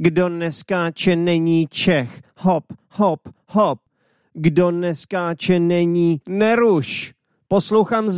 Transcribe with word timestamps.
Kdo 0.00 0.28
neskáče, 0.28 1.16
není 1.16 1.66
Čech. 1.66 2.22
Hop, 2.36 2.64
hop, 2.90 3.20
hop. 3.48 3.80
Kdo 4.32 4.70
neskáče, 4.70 5.60
není 5.60 6.20
neruš. 6.28 7.14
Poslouchám 7.48 8.08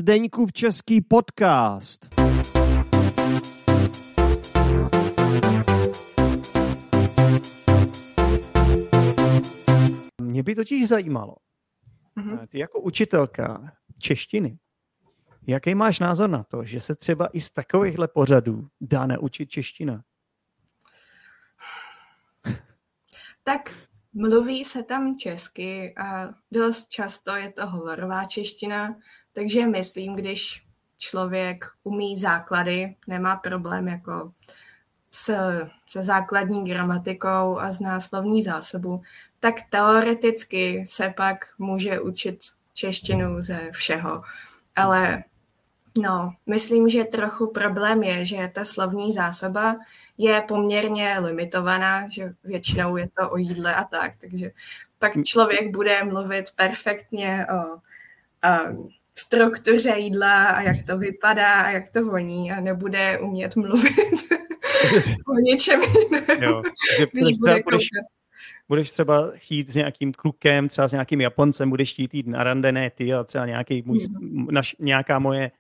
v 0.46 0.52
český 0.52 1.00
podcast. 1.00 2.08
Mě 10.22 10.42
by 10.42 10.54
totiž 10.54 10.88
zajímalo, 10.88 11.34
mm-hmm. 12.16 12.46
ty 12.46 12.58
jako 12.58 12.80
učitelka 12.80 13.72
češtiny, 13.98 14.58
jaký 15.46 15.74
máš 15.74 16.00
názor 16.00 16.30
na 16.30 16.42
to, 16.42 16.64
že 16.64 16.80
se 16.80 16.94
třeba 16.94 17.26
i 17.26 17.40
z 17.40 17.50
takovýchhle 17.50 18.08
pořadů 18.08 18.68
dá 18.80 19.06
naučit 19.06 19.50
čeština? 19.50 20.02
Tak 23.42 23.74
mluví 24.12 24.64
se 24.64 24.82
tam 24.82 25.16
česky 25.16 25.94
a 25.96 26.28
dost 26.50 26.88
často 26.88 27.36
je 27.36 27.52
to 27.52 27.66
hovorová 27.66 28.24
čeština, 28.24 28.96
takže 29.32 29.66
myslím, 29.66 30.16
když 30.16 30.62
člověk 30.98 31.64
umí 31.82 32.16
základy, 32.16 32.96
nemá 33.06 33.36
problém 33.36 33.88
jako 33.88 34.32
s, 35.10 35.36
se 35.88 36.02
základní 36.02 36.64
gramatikou 36.64 37.58
a 37.58 37.72
zná 37.72 38.00
slovní 38.00 38.42
zásobu, 38.42 39.02
tak 39.40 39.54
teoreticky 39.70 40.84
se 40.88 41.14
pak 41.16 41.44
může 41.58 42.00
učit 42.00 42.38
češtinu 42.74 43.42
ze 43.42 43.70
všeho. 43.72 44.22
Ale 44.76 45.24
No, 45.98 46.32
myslím, 46.46 46.88
že 46.88 47.04
trochu 47.04 47.46
problém 47.46 48.02
je, 48.02 48.24
že 48.24 48.50
ta 48.54 48.64
slovní 48.64 49.12
zásoba 49.12 49.76
je 50.18 50.42
poměrně 50.48 51.18
limitovaná, 51.18 52.08
že 52.08 52.32
většinou 52.44 52.96
je 52.96 53.08
to 53.20 53.30
o 53.30 53.36
jídle 53.36 53.74
a 53.74 53.84
tak, 53.84 54.12
takže 54.20 54.50
pak 54.98 55.16
hm. 55.16 55.24
člověk 55.24 55.76
bude 55.76 56.04
mluvit 56.04 56.44
perfektně 56.56 57.46
o, 57.46 57.74
o 57.74 58.90
struktuře 59.16 59.94
jídla 59.96 60.44
a 60.44 60.60
jak 60.60 60.76
to 60.86 60.98
vypadá 60.98 61.60
a 61.60 61.70
jak 61.70 61.90
to 61.90 62.04
voní 62.04 62.52
a 62.52 62.60
nebude 62.60 63.18
umět 63.18 63.56
mluvit 63.56 63.96
o 65.28 65.34
něčem 65.40 65.80
jiném, 65.82 66.42
jo, 66.42 66.62
když 67.12 67.38
bude 67.38 67.60
budeš, 67.64 67.88
budeš 68.68 68.90
třeba 68.90 69.30
chtít 69.34 69.68
s 69.68 69.74
nějakým 69.74 70.12
klukem, 70.12 70.68
třeba 70.68 70.88
s 70.88 70.92
nějakým 70.92 71.20
Japoncem, 71.20 71.70
budeš 71.70 71.92
chtít 71.92 72.14
jít 72.14 72.26
na 72.26 72.44
rande, 72.44 72.72
ne 72.72 72.90
ty, 72.90 73.14
a 73.14 73.24
třeba 73.24 73.46
nějaký 73.46 73.82
můj, 73.86 73.98
mm. 74.20 74.46
naš, 74.50 74.76
nějaká 74.78 75.18
moje 75.18 75.50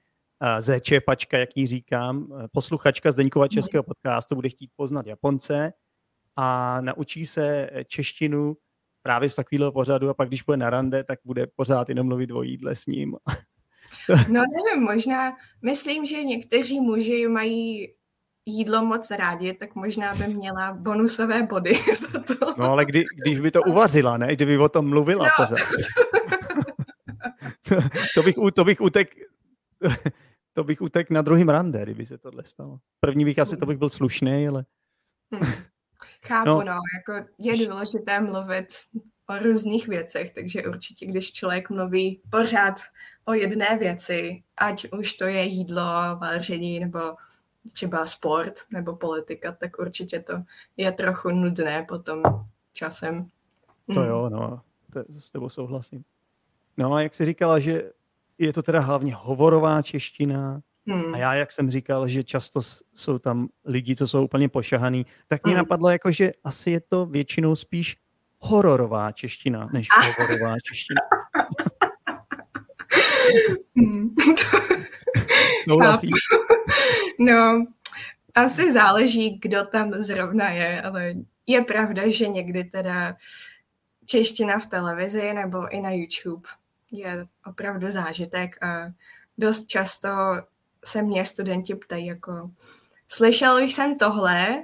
zéčepačka, 0.58 1.38
jak 1.38 1.50
jí 1.56 1.66
říkám, 1.66 2.26
posluchačka 2.52 3.10
Zdeňkova 3.10 3.48
českého 3.48 3.82
podcastu 3.82 4.34
bude 4.34 4.48
chtít 4.48 4.70
poznat 4.76 5.06
Japonce 5.06 5.72
a 6.36 6.80
naučí 6.80 7.26
se 7.26 7.70
češtinu 7.86 8.56
právě 9.02 9.28
z 9.28 9.34
takového 9.34 9.72
pořadu 9.72 10.08
a 10.08 10.14
pak 10.14 10.28
když 10.28 10.42
bude 10.42 10.56
na 10.56 10.70
rande, 10.70 11.04
tak 11.04 11.18
bude 11.24 11.46
pořád 11.56 11.88
jenom 11.88 12.06
mluvit 12.06 12.30
o 12.30 12.42
jídle 12.42 12.74
s 12.74 12.86
ním. 12.86 13.16
no 14.08 14.42
nevím, 14.56 14.84
možná, 14.84 15.32
myslím, 15.62 16.06
že 16.06 16.24
někteří 16.24 16.80
muži 16.80 17.28
mají 17.28 17.88
jídlo 18.46 18.84
moc 18.84 19.10
rádi, 19.10 19.52
tak 19.52 19.74
možná 19.74 20.14
by 20.14 20.26
měla 20.26 20.72
bonusové 20.72 21.42
body 21.42 21.74
za 22.12 22.20
to. 22.20 22.54
No 22.58 22.70
ale 22.70 22.84
kdy, 22.84 23.04
když 23.24 23.40
by 23.40 23.50
to 23.50 23.62
uvařila, 23.62 24.16
ne? 24.16 24.34
Kdyby 24.36 24.58
o 24.58 24.68
tom 24.68 24.88
mluvila 24.88 25.24
no. 25.24 25.30
pořád. 25.46 25.66
to, 27.68 27.76
to, 28.14 28.22
bych, 28.22 28.34
to 28.54 28.64
bych 28.64 28.80
utek 28.80 29.10
to 30.52 30.64
bych 30.64 30.82
utek 30.82 31.10
na 31.10 31.22
druhým 31.22 31.48
rande, 31.48 31.82
kdyby 31.82 32.06
se 32.06 32.18
tohle 32.18 32.44
stalo. 32.44 32.78
První 33.00 33.24
bych 33.24 33.38
asi 33.38 33.56
to 33.56 33.66
bych 33.66 33.78
byl 33.78 33.88
slušný, 33.88 34.48
ale... 34.48 34.64
Hmm. 35.32 35.52
Chápu, 36.26 36.50
no. 36.50 36.62
no, 36.64 36.78
jako 36.94 37.28
je 37.38 37.68
důležité 37.68 38.20
mluvit 38.20 38.66
o 39.26 39.38
různých 39.38 39.88
věcech, 39.88 40.30
takže 40.34 40.62
určitě, 40.62 41.06
když 41.06 41.32
člověk 41.32 41.70
mluví 41.70 42.22
pořád 42.30 42.74
o 43.24 43.34
jedné 43.34 43.78
věci, 43.78 44.42
ať 44.56 44.86
už 44.92 45.12
to 45.12 45.24
je 45.24 45.44
jídlo, 45.44 45.82
vaření 46.20 46.80
nebo 46.80 47.00
třeba 47.72 48.06
sport 48.06 48.54
nebo 48.72 48.96
politika, 48.96 49.52
tak 49.52 49.78
určitě 49.78 50.20
to 50.20 50.32
je 50.76 50.92
trochu 50.92 51.30
nudné 51.30 51.84
potom 51.88 52.22
časem. 52.72 53.26
To 53.94 54.02
jo, 54.02 54.22
hmm. 54.22 54.32
no, 54.32 54.62
to, 54.92 55.04
s 55.08 55.30
tebou 55.30 55.48
souhlasím. 55.48 56.04
No 56.76 56.94
a 56.94 57.02
jak 57.02 57.14
jsi 57.14 57.24
říkala, 57.24 57.58
že 57.58 57.92
je 58.40 58.52
to 58.52 58.62
teda 58.62 58.80
hlavně 58.80 59.14
hovorová 59.14 59.82
čeština. 59.82 60.60
Hmm. 60.86 61.14
A 61.14 61.18
já, 61.18 61.34
jak 61.34 61.52
jsem 61.52 61.70
říkal, 61.70 62.08
že 62.08 62.24
často 62.24 62.60
jsou 62.94 63.18
tam 63.18 63.48
lidi, 63.64 63.96
co 63.96 64.08
jsou 64.08 64.24
úplně 64.24 64.48
pošahaný, 64.48 65.06
tak 65.28 65.44
mě 65.44 65.52
hmm. 65.52 65.58
napadlo, 65.58 65.88
jako, 65.90 66.10
že 66.10 66.32
asi 66.44 66.70
je 66.70 66.80
to 66.80 67.06
většinou 67.06 67.56
spíš 67.56 67.96
hororová 68.38 69.12
čeština, 69.12 69.68
než 69.72 69.88
hovorová 70.18 70.56
čeština. 70.60 71.00
Hmm. 73.76 74.14
Souhlasíš? 75.64 76.20
No, 77.20 77.66
asi 78.34 78.72
záleží, 78.72 79.38
kdo 79.42 79.64
tam 79.64 79.92
zrovna 79.94 80.50
je, 80.50 80.82
ale 80.82 81.14
je 81.46 81.62
pravda, 81.64 82.02
že 82.06 82.28
někdy 82.28 82.64
teda 82.64 83.16
čeština 84.06 84.58
v 84.58 84.66
televizi 84.66 85.34
nebo 85.34 85.68
i 85.68 85.80
na 85.80 85.90
YouTube 85.90 86.48
je 86.90 87.26
opravdu 87.46 87.90
zážitek 87.90 88.62
a 88.62 88.92
dost 89.38 89.66
často 89.66 90.08
se 90.84 91.02
mě 91.02 91.26
studenti 91.26 91.74
ptají 91.74 92.06
jako 92.06 92.50
slyšel 93.08 93.58
jsem 93.58 93.98
tohle, 93.98 94.62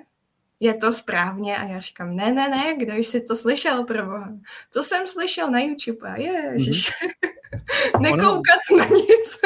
je 0.61 0.75
to 0.75 0.93
správně? 0.93 1.57
A 1.57 1.65
já 1.65 1.81
říkám, 1.81 2.17
ne, 2.17 2.33
ne, 2.33 2.49
ne, 2.49 2.75
kdo 2.79 2.95
jsi 2.95 3.21
to 3.21 3.37
slyšel, 3.37 3.85
proboha? 3.85 4.33
Co 4.71 4.83
jsem 4.83 5.07
slyšel 5.07 5.51
na 5.51 5.61
YouTube? 5.61 6.09
A 6.09 6.17
ježiš, 6.17 6.91
mm-hmm. 6.91 8.01
nekoukat 8.01 8.61
ono, 8.73 8.79
na 8.79 8.87
nic. 8.97 9.41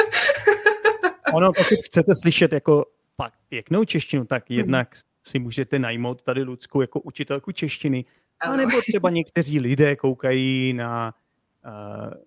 ono, 1.35 1.53
pokud 1.53 1.79
chcete 1.85 2.13
slyšet 2.15 2.53
jako 2.53 2.85
pak 3.17 3.33
pěknou 3.49 3.85
češtinu, 3.85 4.25
tak 4.25 4.51
mhm. 4.51 4.59
jednak 4.59 4.95
mm. 4.95 5.01
si 5.27 5.39
můžete 5.39 5.79
najmout 5.79 6.23
tady 6.23 6.43
Lucku 6.43 6.81
jako 6.81 7.01
učitelku 7.01 7.53
češtiny, 7.53 8.05
ano. 8.41 8.57
nebo 8.57 8.81
třeba 8.81 9.11
někteří 9.11 9.61
lidé 9.61 9.97
koukají 9.97 10.73
na 10.73 11.15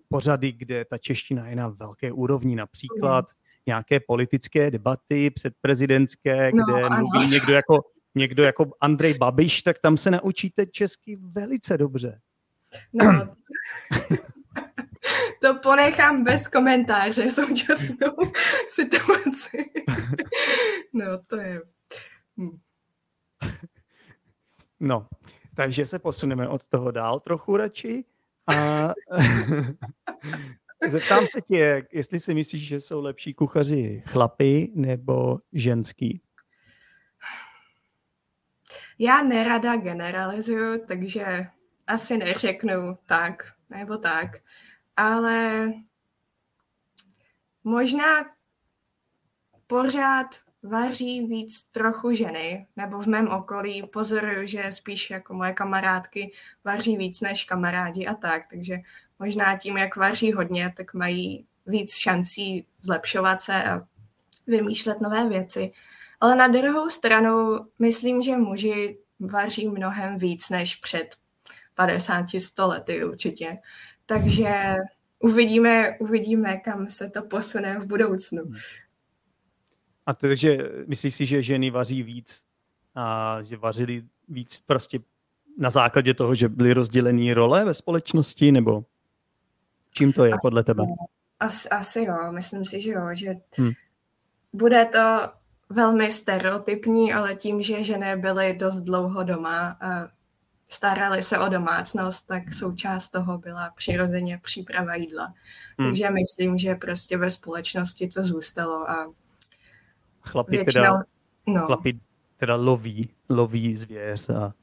pořady, 0.08 0.52
kde 0.52 0.84
ta 0.84 0.98
čeština 0.98 1.48
je 1.48 1.56
na 1.56 1.68
velké 1.68 2.12
úrovni, 2.12 2.56
například 2.56 3.24
mm. 3.24 3.62
nějaké 3.66 4.00
politické 4.00 4.70
debaty 4.70 5.30
předprezidentské, 5.30 6.52
no, 6.54 6.64
kde 6.64 6.82
ano. 6.82 6.96
mluví 6.96 7.28
někdo 7.28 7.54
jako, 7.54 7.82
někdo 8.14 8.42
jako 8.42 8.70
Andrej 8.80 9.14
Babiš, 9.14 9.62
tak 9.62 9.78
tam 9.78 9.96
se 9.96 10.10
naučíte 10.10 10.66
česky 10.66 11.18
velice 11.20 11.78
dobře. 11.78 12.20
No, 12.92 13.28
to 15.40 15.54
ponechám 15.54 16.24
bez 16.24 16.48
komentáře 16.48 17.30
současnou 17.30 18.16
situaci. 18.68 19.64
No, 20.92 21.06
to 21.26 21.36
je... 21.36 21.62
Hm. 22.40 22.58
No, 24.80 25.06
takže 25.54 25.86
se 25.86 25.98
posuneme 25.98 26.48
od 26.48 26.68
toho 26.68 26.90
dál 26.90 27.20
trochu 27.20 27.56
radši. 27.56 28.04
A 28.46 28.92
zeptám 30.88 31.26
se 31.26 31.40
tě, 31.40 31.86
jestli 31.92 32.20
si 32.20 32.34
myslíš, 32.34 32.66
že 32.66 32.80
jsou 32.80 33.02
lepší 33.02 33.34
kuchaři 33.34 34.02
chlapy 34.06 34.72
nebo 34.74 35.38
ženský? 35.52 36.20
Já 38.98 39.22
nerada 39.22 39.76
generalizuju, 39.76 40.86
takže 40.86 41.46
asi 41.86 42.18
neřeknu 42.18 42.98
tak 43.06 43.52
nebo 43.70 43.98
tak, 43.98 44.30
ale 44.96 45.66
možná 47.64 48.24
pořád 49.66 50.26
vaří 50.64 51.26
víc 51.26 51.62
trochu 51.62 52.12
ženy, 52.12 52.66
nebo 52.76 53.00
v 53.00 53.06
mém 53.06 53.28
okolí 53.28 53.86
pozoruju, 53.92 54.46
že 54.46 54.72
spíš 54.72 55.10
jako 55.10 55.34
moje 55.34 55.52
kamarádky 55.52 56.32
vaří 56.64 56.96
víc 56.96 57.20
než 57.20 57.44
kamarádi 57.44 58.06
a 58.06 58.14
tak, 58.14 58.42
takže 58.50 58.78
možná 59.18 59.58
tím, 59.58 59.76
jak 59.76 59.96
vaří 59.96 60.32
hodně, 60.32 60.74
tak 60.76 60.94
mají 60.94 61.46
víc 61.66 61.94
šancí 61.94 62.66
zlepšovat 62.80 63.42
se 63.42 63.64
a 63.64 63.82
vymýšlet 64.46 65.00
nové 65.00 65.28
věci. 65.28 65.72
Ale 66.20 66.36
na 66.36 66.48
druhou 66.48 66.90
stranu 66.90 67.58
myslím, 67.78 68.22
že 68.22 68.36
muži 68.36 68.98
vaří 69.20 69.68
mnohem 69.68 70.18
víc 70.18 70.50
než 70.50 70.76
před 70.76 71.16
50-100 71.78 72.68
lety 72.68 73.04
určitě. 73.04 73.58
Takže 74.06 74.74
uvidíme, 75.18 75.98
uvidíme, 75.98 76.56
kam 76.56 76.90
se 76.90 77.10
to 77.10 77.22
posune 77.22 77.78
v 77.78 77.86
budoucnu. 77.86 78.42
A 80.06 80.14
takže 80.14 80.58
myslíš 80.86 81.14
si, 81.14 81.26
že 81.26 81.42
ženy 81.42 81.70
vaří 81.70 82.02
víc 82.02 82.44
a 82.94 83.38
že 83.42 83.56
vařili 83.56 84.04
víc 84.28 84.60
prostě 84.66 84.98
na 85.58 85.70
základě 85.70 86.14
toho, 86.14 86.34
že 86.34 86.48
byly 86.48 86.72
rozdělené 86.72 87.34
role 87.34 87.64
ve 87.64 87.74
společnosti, 87.74 88.52
nebo 88.52 88.84
čím 89.90 90.12
to 90.12 90.24
je 90.24 90.32
podle 90.42 90.64
tebe? 90.64 90.82
Asi, 91.40 91.68
asi 91.68 92.04
jo, 92.04 92.16
myslím 92.30 92.64
si, 92.64 92.80
že 92.80 92.90
jo, 92.90 93.02
že 93.12 93.34
hmm. 93.56 93.72
bude 94.52 94.84
to 94.84 95.28
velmi 95.70 96.12
stereotypní, 96.12 97.12
ale 97.12 97.34
tím, 97.34 97.62
že 97.62 97.84
ženy 97.84 98.16
byly 98.16 98.54
dost 98.54 98.80
dlouho 98.80 99.22
doma 99.24 99.76
a 99.80 100.08
starali 100.68 101.22
se 101.22 101.38
o 101.38 101.48
domácnost, 101.48 102.26
tak 102.26 102.54
součást 102.54 103.08
toho 103.08 103.38
byla 103.38 103.70
přirozeně 103.76 104.40
příprava 104.42 104.94
jídla. 104.94 105.34
Hmm. 105.78 105.88
Takže 105.88 106.10
myslím, 106.10 106.58
že 106.58 106.74
prostě 106.74 107.16
ve 107.16 107.30
společnosti 107.30 108.08
to 108.08 108.24
zůstalo 108.24 108.90
a 108.90 109.12
chlapi 110.26 110.56
většinou, 110.56 110.84
teda, 110.84 111.02
no. 111.46 111.66
chlapi 111.66 112.00
teda 112.36 112.56
loví, 112.56 113.10
loví 113.28 113.74
zvěř 113.74 114.30
a 114.30 114.54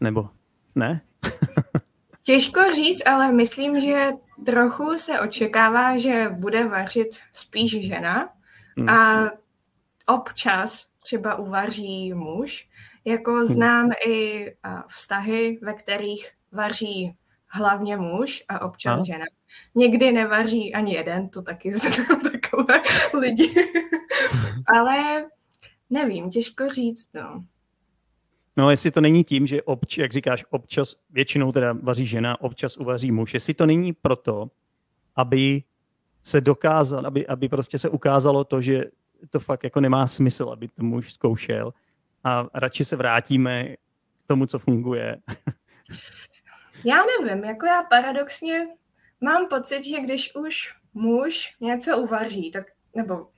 nebo 0.00 0.28
ne? 0.74 1.00
Těžko 2.22 2.60
říct, 2.74 3.06
ale 3.06 3.32
myslím, 3.32 3.80
že 3.80 4.10
trochu 4.46 4.98
se 4.98 5.20
očekává, 5.20 5.98
že 5.98 6.28
bude 6.28 6.68
vařit 6.68 7.08
spíš 7.32 7.86
žena 7.86 8.28
hmm. 8.76 8.88
a 8.88 9.30
občas 10.06 10.86
třeba 11.02 11.34
uvaří 11.34 12.14
muž. 12.14 12.68
Jako 13.04 13.32
hmm. 13.32 13.46
znám 13.46 13.90
i 14.06 14.46
vztahy, 14.88 15.58
ve 15.62 15.72
kterých 15.72 16.30
vaří 16.52 17.16
hlavně 17.46 17.96
muž 17.96 18.44
a 18.48 18.62
občas 18.62 19.00
a? 19.00 19.04
žena. 19.04 19.24
Někdy 19.74 20.12
nevaří 20.12 20.74
ani 20.74 20.94
jeden, 20.94 21.28
to 21.28 21.42
taky 21.42 21.72
znám 21.78 22.20
takové 22.20 22.80
lidi. 23.20 23.54
Ale 24.66 25.24
nevím, 25.90 26.30
těžko 26.30 26.70
říct, 26.70 27.10
no. 27.14 27.44
No, 28.56 28.70
jestli 28.70 28.90
to 28.90 29.00
není 29.00 29.24
tím, 29.24 29.46
že 29.46 29.62
obč, 29.62 29.98
jak 29.98 30.12
říkáš, 30.12 30.44
občas, 30.50 30.94
většinou 31.10 31.52
teda 31.52 31.72
vaří 31.82 32.06
žena, 32.06 32.40
občas 32.40 32.76
uvaří 32.76 33.12
muž, 33.12 33.34
jestli 33.34 33.54
to 33.54 33.66
není 33.66 33.92
proto, 33.92 34.50
aby 35.16 35.62
se 36.22 36.40
dokázal, 36.40 37.06
aby, 37.06 37.26
aby 37.26 37.48
prostě 37.48 37.78
se 37.78 37.88
ukázalo 37.88 38.44
to, 38.44 38.60
že 38.60 38.84
to 39.30 39.40
fakt 39.40 39.64
jako 39.64 39.80
nemá 39.80 40.06
smysl, 40.06 40.50
aby 40.52 40.68
to 40.68 40.82
muž 40.82 41.12
zkoušel 41.12 41.72
a 42.24 42.46
radši 42.54 42.84
se 42.84 42.96
vrátíme 42.96 43.74
k 44.24 44.26
tomu, 44.26 44.46
co 44.46 44.58
funguje. 44.58 45.16
Já 46.84 46.96
nevím, 47.04 47.44
jako 47.44 47.66
já 47.66 47.82
paradoxně 47.82 48.68
mám 49.20 49.48
pocit, 49.48 49.84
že 49.84 50.00
když 50.00 50.34
už 50.34 50.74
muž 50.94 51.56
něco 51.60 51.98
uvaří, 51.98 52.50
tak, 52.50 52.64
nebo 52.96 53.28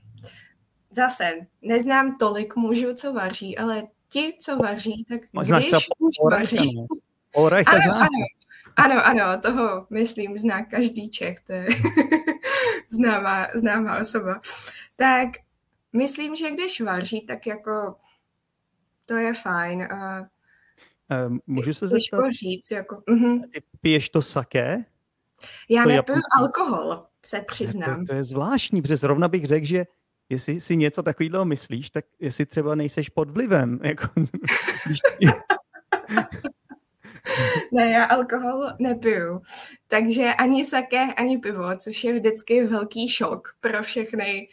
zase 0.96 1.32
neznám 1.62 2.19
tolik 2.19 2.56
mužů, 2.56 2.94
co 2.94 3.12
vaří, 3.12 3.58
ale 3.58 3.82
ti, 4.08 4.37
co 4.41 4.56
vaří, 4.56 5.06
tak 5.08 5.20
Možná 5.32 5.58
když 5.58 5.73
už 5.99 6.14
vaří... 6.31 6.87
Ano, 7.37 7.94
ano, 7.96 8.06
ano, 8.76 9.06
ano, 9.06 9.41
toho 9.41 9.87
myslím, 9.91 10.38
zná 10.38 10.64
každý 10.64 11.11
Čech, 11.11 11.41
to 11.41 11.52
je 11.52 11.67
známá, 12.88 13.46
známá 13.55 13.99
osoba. 13.99 14.41
Tak 14.96 15.29
myslím, 15.93 16.37
že 16.37 16.50
když 16.50 16.81
vaří, 16.81 17.20
tak 17.20 17.46
jako 17.46 17.96
to 19.06 19.17
je 19.17 19.35
fajn. 19.35 19.82
A 19.82 20.26
um, 21.26 21.41
můžu 21.46 21.75
se 21.75 21.87
zeptat? 21.87 22.31
říct, 22.41 22.70
jako... 22.70 22.96
Uh-huh. 22.96 23.50
Ty 23.52 23.62
piješ 23.81 24.08
to 24.08 24.23
saké? 24.23 24.85
Já 25.69 25.85
nepiju 25.85 26.20
alkohol, 26.38 27.06
se 27.26 27.41
přiznám. 27.41 28.00
To, 28.00 28.12
to 28.12 28.14
je 28.14 28.25
zvláštní, 28.25 28.82
protože 28.82 28.96
zrovna 28.96 29.29
bych 29.29 29.44
řekl, 29.44 29.67
že 29.67 29.85
jestli 30.29 30.61
si 30.61 30.76
něco 30.76 31.03
takového 31.03 31.44
myslíš, 31.44 31.91
tak 31.91 32.05
jestli 32.21 32.47
třeba 32.47 32.75
nejseš 32.75 33.09
pod 33.09 33.31
vlivem. 33.31 33.81
Jako, 33.85 34.09
ne, 37.73 37.91
já 37.91 38.05
alkohol 38.05 38.71
nepiju. 38.79 39.43
Takže 39.88 40.35
ani 40.35 40.65
saké, 40.65 41.15
ani 41.15 41.38
pivo, 41.38 41.76
což 41.76 42.05
je 42.05 42.12
vždycky 42.12 42.67
velký 42.67 43.09
šok 43.09 43.49
pro 43.61 43.82
všechny, 43.82 44.49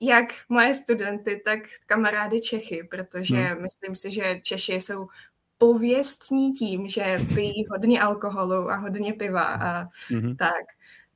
jak 0.00 0.26
moje 0.48 0.74
studenty, 0.74 1.42
tak 1.44 1.58
kamarády 1.86 2.40
Čechy, 2.40 2.88
protože 2.90 3.36
hmm. 3.36 3.62
myslím 3.62 3.96
si, 3.96 4.10
že 4.10 4.40
Češi 4.42 4.72
jsou 4.72 5.06
pověstní 5.58 6.52
tím, 6.52 6.88
že 6.88 7.16
pijí 7.34 7.64
hodně 7.70 8.00
alkoholu 8.00 8.70
a 8.70 8.76
hodně 8.76 9.12
piva 9.12 9.44
a 9.44 9.86
hmm. 10.08 10.36
tak. 10.36 10.64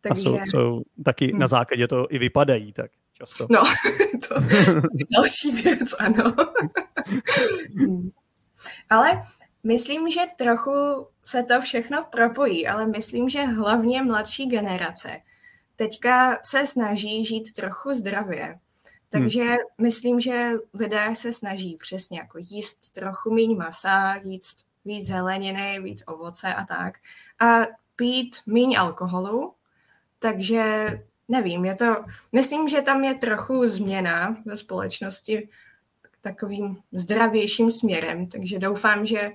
Takže... 0.00 0.28
A 0.28 0.32
jsou, 0.32 0.38
jsou 0.50 0.82
taky 1.04 1.26
hmm. 1.26 1.38
na 1.38 1.46
základě 1.46 1.88
to 1.88 2.06
i 2.10 2.18
vypadají, 2.18 2.72
tak 2.72 2.90
často. 3.20 3.46
No, 3.50 3.64
to 4.28 4.34
je 4.98 5.04
další 5.16 5.50
věc, 5.50 5.94
ano. 5.98 6.34
ale 8.90 9.22
myslím, 9.62 10.10
že 10.10 10.20
trochu 10.38 11.06
se 11.24 11.42
to 11.42 11.60
všechno 11.60 12.04
propojí, 12.12 12.68
ale 12.68 12.86
myslím, 12.86 13.28
že 13.28 13.42
hlavně 13.42 14.02
mladší 14.02 14.46
generace 14.46 15.20
teďka 15.76 16.38
se 16.42 16.66
snaží 16.66 17.24
žít 17.24 17.52
trochu 17.52 17.94
zdravě. 17.94 18.58
Takže 19.08 19.44
hmm. 19.44 19.58
myslím, 19.80 20.20
že 20.20 20.52
lidé 20.74 21.14
se 21.14 21.32
snaží 21.32 21.76
přesně 21.76 22.18
jako 22.18 22.38
jíst 22.38 22.92
trochu 22.92 23.34
méně 23.34 23.56
masa, 23.56 24.14
jíst 24.14 24.66
víc 24.84 25.06
zeleniny, 25.06 25.80
víc 25.82 26.02
ovoce 26.06 26.54
a 26.54 26.64
tak. 26.64 26.98
A 27.40 27.60
pít 27.96 28.36
méně 28.46 28.78
alkoholu, 28.78 29.54
takže 30.18 30.88
nevím, 31.30 31.64
je 31.64 31.74
to, 31.74 32.04
myslím, 32.32 32.68
že 32.68 32.82
tam 32.82 33.04
je 33.04 33.14
trochu 33.14 33.68
změna 33.68 34.36
ve 34.46 34.56
společnosti 34.56 35.48
takovým 36.20 36.76
zdravějším 36.92 37.70
směrem, 37.70 38.26
takže 38.26 38.58
doufám, 38.58 39.06
že 39.06 39.30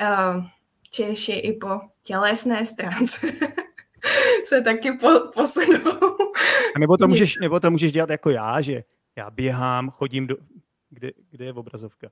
uh, 0.00 0.44
Češi 0.90 1.32
i 1.32 1.52
po 1.52 1.80
tělesné 2.02 2.66
stránce 2.66 3.32
se 4.44 4.62
taky 4.62 4.92
po, 4.92 5.08
posunou. 5.34 6.00
A 6.76 6.78
nebo 6.78 6.96
to, 6.96 7.06
můžeš, 7.08 7.38
nebo 7.40 7.60
to 7.60 7.70
můžeš 7.70 7.92
dělat 7.92 8.10
jako 8.10 8.30
já, 8.30 8.60
že 8.60 8.84
já 9.16 9.30
běhám, 9.30 9.90
chodím 9.90 10.26
do... 10.26 10.36
Kde, 10.90 11.10
kde 11.30 11.44
je 11.44 11.52
obrazovka? 11.52 12.08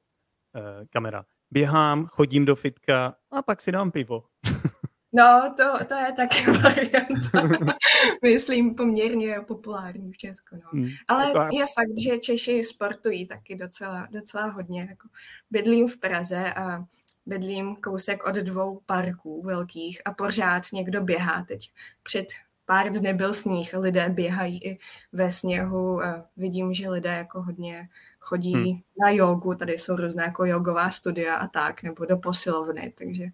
Uh, 0.56 0.86
kamera. 0.90 1.24
Běhám, 1.50 2.06
chodím 2.06 2.44
do 2.44 2.56
fitka 2.56 3.14
a 3.30 3.42
pak 3.42 3.62
si 3.62 3.72
dám 3.72 3.90
pivo. 3.90 4.24
No, 5.12 5.54
to, 5.56 5.84
to 5.84 5.94
je 5.94 6.12
taky 6.12 6.50
varianta. 6.62 7.64
Myslím, 8.22 8.74
poměrně 8.74 9.40
populární 9.40 10.12
v 10.12 10.16
Česku. 10.16 10.56
No. 10.56 10.70
Hmm. 10.72 10.88
Ale 11.08 11.32
je 11.52 11.66
fakt, 11.66 11.98
že 11.98 12.18
Češi 12.18 12.64
sportují 12.64 13.26
taky 13.26 13.56
docela, 13.56 14.06
docela 14.10 14.46
hodně. 14.46 14.86
Jako 14.90 15.08
bydlím 15.50 15.88
v 15.88 15.96
Praze 15.96 16.54
a 16.54 16.84
bydlím 17.26 17.76
kousek 17.76 18.26
od 18.26 18.34
dvou 18.34 18.80
parků 18.86 19.42
velkých 19.42 20.02
a 20.04 20.12
pořád 20.12 20.62
někdo 20.72 21.00
běhá 21.00 21.42
teď. 21.42 21.70
Před 22.02 22.26
pár 22.64 22.92
dny 22.92 23.14
byl 23.14 23.34
sníh, 23.34 23.74
lidé 23.78 24.08
běhají 24.08 24.64
i 24.64 24.78
ve 25.12 25.30
sněhu 25.30 26.02
a 26.02 26.24
vidím, 26.36 26.74
že 26.74 26.90
lidé 26.90 27.10
jako 27.10 27.42
hodně 27.42 27.88
chodí 28.20 28.54
hmm. 28.54 28.80
na 29.00 29.10
jogu, 29.10 29.54
tady 29.54 29.72
jsou 29.72 29.96
různé 29.96 30.22
jako 30.22 30.44
jogová 30.44 30.90
studia 30.90 31.36
a 31.36 31.46
tak, 31.46 31.82
nebo 31.82 32.04
do 32.04 32.16
posilovny, 32.16 32.92
takže 32.98 33.24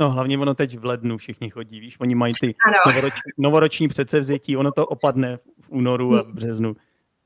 No 0.00 0.10
hlavně 0.10 0.38
ono 0.38 0.54
teď 0.54 0.78
v 0.78 0.84
lednu 0.84 1.18
všichni 1.18 1.50
chodí, 1.50 1.80
víš, 1.80 2.00
oni 2.00 2.14
mají 2.14 2.34
ty 2.40 2.54
novoroční, 2.86 3.20
novoroční 3.38 3.88
předsevzetí, 3.88 4.56
ono 4.56 4.72
to 4.72 4.86
opadne 4.86 5.38
v 5.60 5.70
únoru 5.70 6.16
a 6.16 6.22
v 6.22 6.34
březnu, 6.34 6.76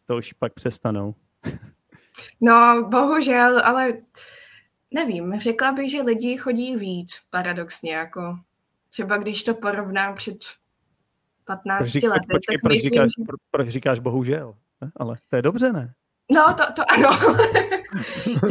to 0.06 0.16
už 0.16 0.32
pak 0.32 0.54
přestanou. 0.54 1.14
No, 2.40 2.88
bohužel, 2.90 3.60
ale 3.64 3.92
nevím, 4.94 5.40
řekla 5.40 5.72
bych, 5.72 5.90
že 5.90 6.02
lidi 6.02 6.36
chodí 6.36 6.76
víc, 6.76 7.20
paradoxně, 7.30 7.94
jako 7.94 8.38
třeba 8.90 9.16
když 9.16 9.42
to 9.42 9.54
porovnám 9.54 10.14
před 10.14 10.36
15 11.44 11.78
proč 11.78 11.90
řík, 11.90 12.04
lety, 12.04 12.26
počkej, 12.30 12.56
tak 12.56 12.62
proč 12.62 12.74
myslím, 12.74 12.90
říkáš, 12.90 13.10
že... 13.18 13.24
proč 13.50 13.68
říkáš 13.68 13.98
bohužel, 13.98 14.54
ne? 14.80 14.90
ale 14.96 15.16
to 15.30 15.36
je 15.36 15.42
dobře, 15.42 15.72
ne? 15.72 15.94
No, 16.32 16.54
to, 16.54 16.64
to 16.76 16.82
ano. 16.90 17.18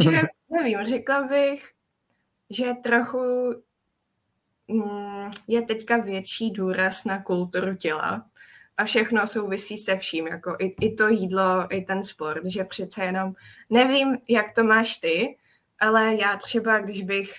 že, 0.00 0.22
nevím, 0.50 0.78
řekla 0.86 1.22
bych, 1.22 1.70
že 2.50 2.74
trochu 2.82 3.20
je 5.48 5.62
teďka 5.62 5.96
větší 5.96 6.50
důraz 6.50 7.04
na 7.04 7.22
kulturu 7.22 7.74
těla 7.74 8.26
a 8.76 8.84
všechno 8.84 9.26
souvisí 9.26 9.78
se 9.78 9.96
vším, 9.96 10.26
jako 10.26 10.56
i, 10.58 10.74
i 10.80 10.94
to 10.94 11.08
jídlo, 11.08 11.66
i 11.70 11.80
ten 11.80 12.02
sport, 12.02 12.42
že 12.44 12.64
přece 12.64 13.04
jenom 13.04 13.32
nevím, 13.70 14.18
jak 14.28 14.54
to 14.54 14.64
máš 14.64 14.96
ty, 14.96 15.38
ale 15.80 16.14
já 16.14 16.36
třeba, 16.36 16.78
když 16.78 17.02
bych 17.02 17.34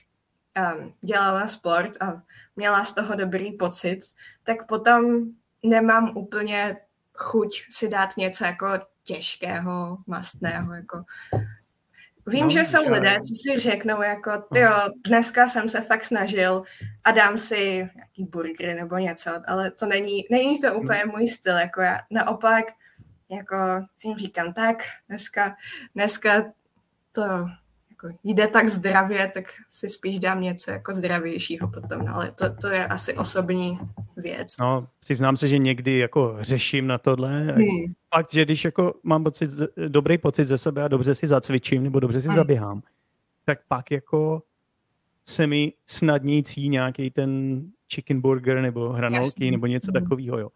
um, 0.77 0.93
dělala 1.01 1.47
sport 1.47 1.91
a 2.01 2.21
měla 2.55 2.85
z 2.85 2.93
toho 2.93 3.15
dobrý 3.15 3.51
pocit, 3.51 3.99
tak 4.43 4.67
potom 4.67 5.05
nemám 5.63 6.17
úplně 6.17 6.77
chuť 7.13 7.65
si 7.69 7.89
dát 7.89 8.17
něco 8.17 8.45
jako 8.45 8.67
těžkého, 9.03 9.97
mastného, 10.07 10.73
jako 10.73 11.03
Vím, 12.27 12.43
no, 12.43 12.49
že 12.49 12.65
jsou 12.65 12.89
lidé, 12.89 13.13
co 13.13 13.33
si 13.35 13.59
řeknou 13.59 14.01
jako, 14.01 14.31
jo, 14.55 14.71
dneska 15.07 15.47
jsem 15.47 15.69
se 15.69 15.81
fakt 15.81 16.05
snažil 16.05 16.63
a 17.03 17.11
dám 17.11 17.37
si 17.37 17.89
nějaký 17.95 18.25
burgery 18.29 18.73
nebo 18.73 18.97
něco, 18.97 19.31
ale 19.47 19.71
to 19.71 19.85
není, 19.85 20.25
není 20.31 20.61
to 20.61 20.73
úplně 20.73 21.05
můj 21.05 21.27
styl, 21.27 21.57
jako 21.57 21.81
já 21.81 21.99
naopak, 22.11 22.65
jako 23.29 23.55
si 23.95 24.07
říkám, 24.17 24.53
tak, 24.53 24.77
dneska, 25.09 25.55
dneska 25.95 26.43
to 27.11 27.47
jako 27.95 28.17
jde 28.23 28.47
tak 28.47 28.69
zdravě, 28.69 29.31
tak 29.33 29.43
si 29.69 29.89
spíš 29.89 30.19
dám 30.19 30.41
něco 30.41 30.71
jako 30.71 30.93
zdravějšího 30.93 31.67
potom, 31.67 32.05
no, 32.05 32.15
ale 32.15 32.31
to, 32.31 32.55
to 32.61 32.67
je 32.67 32.87
asi 32.87 33.13
osobní 33.13 33.79
věc. 34.17 34.57
No, 34.59 34.87
přiznám 34.99 35.37
se, 35.37 35.47
že 35.47 35.57
někdy 35.57 35.97
jako 35.97 36.35
řeším 36.39 36.87
na 36.87 36.97
tohle. 36.97 37.41
Hmm. 37.41 37.93
Fakt, 38.15 38.33
že 38.33 38.45
když 38.45 38.65
jako 38.65 38.93
mám 39.03 39.23
pocit, 39.23 39.49
dobrý 39.87 40.17
pocit 40.17 40.43
ze 40.43 40.57
sebe 40.57 40.83
a 40.83 40.87
dobře 40.87 41.15
si 41.15 41.27
zacvičím 41.27 41.83
nebo 41.83 41.99
dobře 41.99 42.21
si 42.21 42.27
hmm. 42.27 42.35
zaběhám, 42.35 42.81
tak 43.45 43.59
pak 43.67 43.91
jako 43.91 44.43
se 45.25 45.47
mi 45.47 45.73
snadnějící 45.87 46.69
nějaký 46.69 47.11
ten 47.11 47.61
chicken 47.93 48.21
burger 48.21 48.61
nebo 48.61 48.89
hranolky 48.89 49.25
Jasný. 49.25 49.51
nebo 49.51 49.67
něco 49.67 49.91
hmm. 49.91 50.03
takového, 50.03 50.39
jo. 50.39 50.49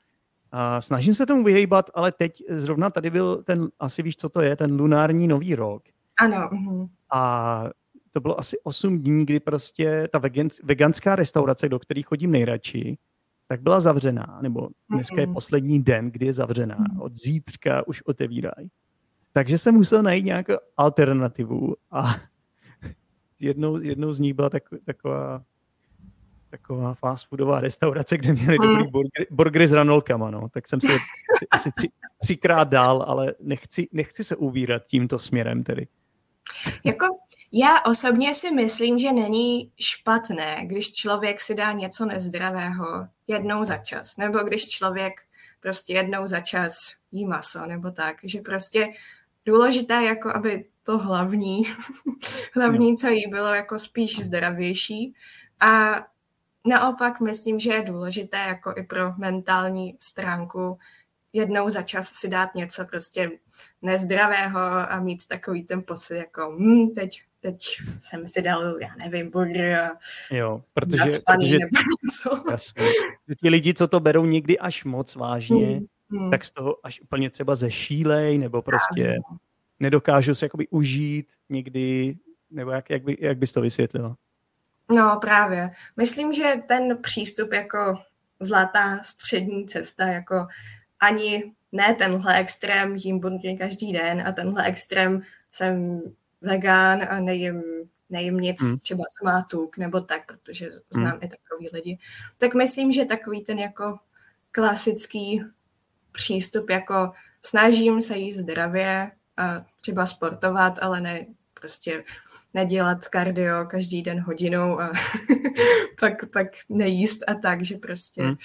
A 0.51 0.81
snažím 0.81 1.13
se 1.15 1.25
tomu 1.25 1.43
vyhejbat, 1.43 1.89
ale 1.93 2.11
teď 2.11 2.43
zrovna 2.49 2.89
tady 2.89 3.09
byl 3.09 3.43
ten, 3.43 3.69
asi 3.79 4.03
víš, 4.03 4.15
co 4.15 4.29
to 4.29 4.41
je, 4.41 4.55
ten 4.55 4.79
lunární 4.79 5.27
nový 5.27 5.55
rok. 5.55 5.83
Ano. 6.21 6.49
Mhm. 6.51 6.87
A 7.13 7.63
to 8.11 8.19
bylo 8.19 8.39
asi 8.39 8.57
8 8.63 8.99
dní, 8.99 9.25
kdy 9.25 9.39
prostě 9.39 10.07
ta 10.11 10.21
veganská 10.63 11.15
restaurace, 11.15 11.69
do 11.69 11.79
které 11.79 12.01
chodím 12.01 12.31
nejradši, 12.31 12.97
tak 13.47 13.61
byla 13.61 13.79
zavřená, 13.79 14.39
nebo 14.41 14.69
dneska 14.89 15.21
je 15.21 15.27
poslední 15.27 15.83
den, 15.83 16.11
kdy 16.11 16.25
je 16.25 16.33
zavřená. 16.33 16.77
Mhm. 16.79 17.01
Od 17.01 17.15
zítřka 17.15 17.87
už 17.87 18.01
otevírají. 18.01 18.69
Takže 19.33 19.57
jsem 19.57 19.75
musel 19.75 20.03
najít 20.03 20.25
nějakou 20.25 20.53
alternativu 20.77 21.75
a 21.91 22.15
jednou, 23.39 23.79
jednou 23.81 24.11
z 24.11 24.19
nich 24.19 24.33
byla 24.33 24.49
tak, 24.49 24.63
taková 24.85 25.43
taková 26.49 26.93
fast 26.93 27.27
foodová 27.27 27.59
restaurace, 27.59 28.17
kde 28.17 28.33
měli 28.33 28.57
mm. 28.59 28.67
dobrý 28.67 28.91
burgery, 28.91 29.27
burgery 29.31 29.67
s 29.67 29.71
ranolkama, 29.71 30.31
no. 30.31 30.49
Tak 30.49 30.67
jsem 30.67 30.81
si 30.81 30.87
asi 31.51 31.71
tři, 31.71 31.89
třikrát 32.21 32.67
dal, 32.67 33.03
ale 33.07 33.35
nechci, 33.39 33.87
nechci 33.91 34.23
se 34.23 34.35
uvírat 34.35 34.85
tímto 34.87 35.19
směrem 35.19 35.63
tedy. 35.63 35.87
Jako 36.83 37.05
já 37.51 37.81
osobně 37.81 38.33
si 38.33 38.51
myslím, 38.51 38.99
že 38.99 39.13
není 39.13 39.71
špatné, 39.79 40.57
když 40.65 40.91
člověk 40.91 41.41
si 41.41 41.55
dá 41.55 41.71
něco 41.71 42.05
nezdravého 42.05 43.07
jednou 43.27 43.65
za 43.65 43.77
čas, 43.77 44.17
nebo 44.17 44.39
když 44.39 44.69
člověk 44.69 45.13
prostě 45.59 45.93
jednou 45.93 46.27
za 46.27 46.39
čas 46.39 46.93
jí 47.11 47.27
maso, 47.27 47.65
nebo 47.65 47.91
tak, 47.91 48.17
že 48.23 48.41
prostě 48.41 48.87
důležité 49.45 50.03
jako, 50.03 50.35
aby 50.35 50.65
to 50.83 50.97
hlavní, 50.97 51.63
hlavní, 52.55 52.97
co 52.97 53.07
jí 53.07 53.27
bylo 53.29 53.53
jako 53.53 53.79
spíš 53.79 54.19
zdravější. 54.19 55.13
A 55.59 56.01
naopak 56.65 57.19
myslím, 57.19 57.59
že 57.59 57.73
je 57.73 57.83
důležité 57.83 58.37
jako 58.37 58.73
i 58.77 58.83
pro 58.83 59.13
mentální 59.17 59.97
stránku 59.99 60.77
jednou 61.33 61.69
za 61.69 61.81
čas 61.81 62.07
si 62.13 62.29
dát 62.29 62.55
něco 62.55 62.85
prostě 62.85 63.31
nezdravého 63.81 64.59
a 64.59 64.99
mít 64.99 65.27
takový 65.27 65.63
ten 65.63 65.83
pocit 65.83 66.15
jako 66.15 66.57
hm, 66.59 66.89
teď, 66.95 67.21
teď 67.39 67.63
jsem 67.99 68.27
si 68.27 68.41
dal, 68.41 68.77
já 68.81 68.89
nevím, 68.95 69.31
burger 69.31 69.79
a 69.79 69.89
jo, 70.31 70.63
protože, 70.73 71.03
protože 71.25 71.57
Jasně, 72.51 72.83
ti 73.41 73.49
lidi, 73.49 73.73
co 73.73 73.87
to 73.87 73.99
berou 73.99 74.25
někdy 74.25 74.59
až 74.59 74.83
moc 74.83 75.15
vážně, 75.15 75.67
hmm, 75.67 75.85
hmm. 76.11 76.31
tak 76.31 76.45
z 76.45 76.51
toho 76.51 76.75
až 76.83 77.01
úplně 77.01 77.29
třeba 77.29 77.55
ze 77.55 77.71
šílej, 77.71 78.37
nebo 78.37 78.61
prostě 78.61 79.03
Právě. 79.03 79.19
nedokážou 79.79 80.35
se 80.35 80.45
jakoby 80.45 80.67
užít 80.67 81.27
někdy, 81.49 82.15
nebo 82.51 82.71
jak, 82.71 82.89
jak, 82.89 83.03
by, 83.03 83.17
jak 83.19 83.37
bys 83.37 83.51
to 83.51 83.61
vysvětlila? 83.61 84.15
No 84.91 85.17
právě. 85.21 85.71
Myslím, 85.97 86.33
že 86.33 86.53
ten 86.67 86.97
přístup 87.01 87.53
jako 87.53 87.99
zlatá 88.39 89.03
střední 89.03 89.67
cesta, 89.67 90.07
jako 90.07 90.47
ani 90.99 91.53
ne 91.71 91.95
tenhle 91.95 92.39
extrém, 92.39 92.95
jím 92.95 93.19
burgery 93.19 93.57
každý 93.57 93.93
den 93.93 94.27
a 94.27 94.31
tenhle 94.31 94.65
extrém 94.65 95.21
jsem 95.51 96.01
vegán 96.41 97.07
a 97.09 97.19
nejím, 97.19 97.63
nejím 98.09 98.37
nic, 98.37 98.61
hmm. 98.61 98.77
třeba 98.77 99.03
má 99.23 99.41
tuk 99.41 99.77
nebo 99.77 100.01
tak, 100.01 100.21
protože 100.25 100.69
znám 100.89 101.11
hmm. 101.11 101.23
i 101.23 101.27
takový 101.27 101.69
lidi. 101.73 101.97
Tak 102.37 102.53
myslím, 102.53 102.91
že 102.91 103.05
takový 103.05 103.41
ten 103.41 103.59
jako 103.59 103.99
klasický 104.51 105.43
přístup, 106.11 106.69
jako 106.69 107.11
snažím 107.41 108.01
se 108.01 108.17
jíst 108.17 108.37
zdravě 108.37 109.11
a 109.37 109.65
třeba 109.81 110.05
sportovat, 110.05 110.79
ale 110.81 111.01
ne 111.01 111.25
prostě 111.53 112.03
nedělat 112.53 113.07
kardio 113.07 113.65
každý 113.65 114.01
den 114.01 114.19
hodinou 114.19 114.79
a 114.79 114.91
pak, 115.99 116.29
pak 116.29 116.47
nejíst 116.69 117.23
a 117.27 117.33
tak, 117.33 117.65
že 117.65 117.77
prostě 117.77 118.23
hmm. 118.23 118.35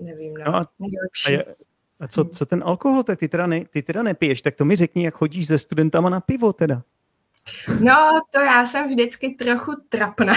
Hmm. 0.00 0.08
nevím, 0.08 0.34
no, 0.34 0.44
no 0.44 0.56
a, 0.56 0.62
nejlepší. 0.78 1.28
A, 1.28 1.30
je, 1.30 1.44
a 2.00 2.08
co, 2.08 2.24
co 2.24 2.46
ten 2.46 2.62
alkohol, 2.66 3.02
tak 3.02 3.18
ty 3.18 3.28
teda, 3.28 3.46
ne, 3.46 3.64
ty 3.64 3.82
teda 3.82 4.02
nepiješ, 4.02 4.42
tak 4.42 4.54
to 4.54 4.64
mi 4.64 4.76
řekni, 4.76 5.04
jak 5.04 5.14
chodíš 5.14 5.46
se 5.46 5.58
studentama 5.58 6.10
na 6.10 6.20
pivo 6.20 6.52
teda. 6.52 6.82
No, 7.80 8.20
to 8.30 8.40
já 8.40 8.66
jsem 8.66 8.88
vždycky 8.88 9.30
trochu 9.30 9.72
trapná. 9.88 10.34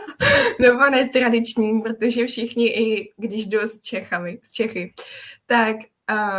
Nebo 0.60 0.90
netradiční, 0.90 1.80
protože 1.80 2.26
všichni, 2.26 2.66
i 2.66 3.12
když 3.16 3.46
jdu 3.46 3.60
s 3.60 3.80
Čechami, 3.80 4.38
s 4.42 4.50
Čechy, 4.50 4.92
tak 5.46 5.76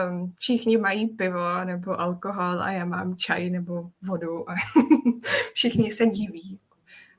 um, 0.10 0.34
všichni 0.39 0.77
mají 0.77 1.08
pivo 1.08 1.65
nebo 1.65 2.00
alkohol 2.00 2.62
a 2.62 2.72
já 2.72 2.86
mám 2.86 3.15
čaj 3.15 3.50
nebo 3.50 3.89
vodu 4.01 4.50
a 4.50 4.53
všichni 5.53 5.91
se 5.91 6.05
diví. 6.05 6.60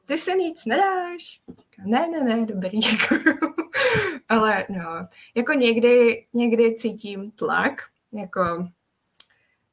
Ty 0.06 0.18
se 0.18 0.34
nic 0.34 0.64
nedáš? 0.64 1.40
Ne, 1.84 2.08
ne, 2.08 2.24
ne, 2.24 2.46
dobrý, 2.46 2.78
děkuji. 2.78 3.63
Ale 4.28 4.66
no, 4.70 5.08
jako 5.34 5.52
někdy, 5.52 6.26
někdy 6.32 6.74
cítím 6.74 7.30
tlak, 7.30 7.72
jako 8.12 8.68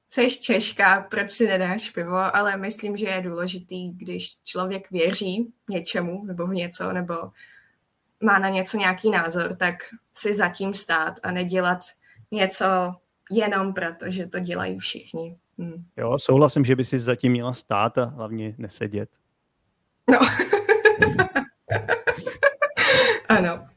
seš 0.09 0.39
Češka, 0.39 1.07
proč 1.09 1.31
si 1.31 1.47
nedáš 1.47 1.89
pivo, 1.89 2.35
ale 2.35 2.57
myslím, 2.57 2.97
že 2.97 3.07
je 3.07 3.21
důležitý, 3.21 3.91
když 3.91 4.37
člověk 4.43 4.91
věří 4.91 5.53
něčemu 5.69 6.25
nebo 6.25 6.47
v 6.47 6.53
něco, 6.53 6.93
nebo 6.93 7.15
má 8.23 8.39
na 8.39 8.49
něco 8.49 8.77
nějaký 8.77 9.09
názor, 9.09 9.55
tak 9.55 9.75
si 10.13 10.33
zatím 10.33 10.73
stát 10.73 11.19
a 11.23 11.31
nedělat 11.31 11.79
něco 12.31 12.65
jenom 13.31 13.73
proto, 13.73 14.09
že 14.11 14.27
to 14.27 14.39
dělají 14.39 14.79
všichni. 14.79 15.37
Hmm. 15.59 15.85
Jo, 15.97 16.19
souhlasím, 16.19 16.65
že 16.65 16.75
by 16.75 16.83
si 16.83 16.99
zatím 16.99 17.31
měla 17.31 17.53
stát 17.53 17.97
a 17.97 18.05
hlavně 18.05 18.55
nesedět. 18.57 19.09
No. 20.11 20.19
ano. 23.29 23.67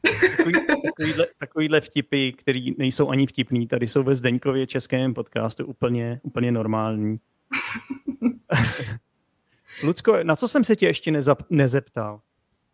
Takovýhle, 0.85 1.27
takovýhle 1.37 1.81
vtipy, 1.81 2.31
které 2.31 2.65
nejsou 2.77 3.09
ani 3.09 3.27
vtipný, 3.27 3.67
tady 3.67 3.87
jsou 3.87 4.03
ve 4.03 4.15
Zdeňkově 4.15 4.67
českém 4.67 5.13
podcastu 5.13 5.65
úplně, 5.65 6.19
úplně 6.23 6.51
normální. 6.51 7.19
Lucko, 9.83 10.23
na 10.23 10.35
co 10.35 10.47
jsem 10.47 10.63
se 10.63 10.75
tě 10.75 10.85
ještě 10.85 11.11
nezap, 11.11 11.43
nezeptal? 11.49 12.21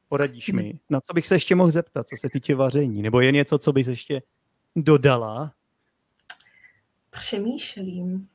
Poradíš 0.10 0.50
mi? 0.50 0.80
Na 0.90 1.02
co 1.02 1.14
bych 1.14 1.28
se 1.28 1.36
ještě 1.36 1.56
mohl 1.56 1.72
zeptat, 1.72 2.08
co 2.08 2.18
se 2.18 2.30
týče 2.30 2.56
vaření? 2.56 3.02
Nebo 3.02 3.22
je 3.22 3.32
něco, 3.32 3.58
co 3.58 3.74
bys 3.74 3.88
ještě 3.88 4.22
dodala? 4.76 5.54
Přemýšlím. 7.10 8.28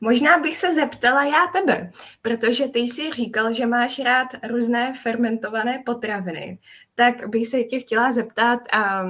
Možná 0.00 0.38
bych 0.38 0.56
se 0.56 0.74
zeptala 0.74 1.24
já 1.24 1.46
tebe, 1.52 1.90
protože 2.22 2.68
ty 2.68 2.78
jsi 2.78 3.12
říkal, 3.12 3.52
že 3.52 3.66
máš 3.66 3.98
rád 3.98 4.28
různé 4.48 4.94
fermentované 5.02 5.82
potraviny. 5.86 6.58
Tak 6.94 7.28
bych 7.28 7.46
se 7.46 7.64
tě 7.64 7.80
chtěla 7.80 8.12
zeptat, 8.12 8.60
a 8.72 9.04